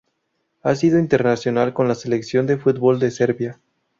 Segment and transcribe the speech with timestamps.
[0.63, 3.59] Ha sido internacional con la selección de fútbol de Serbia.